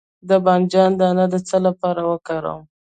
[0.29, 2.63] د بانجان دانه د څه لپاره وکاروم؟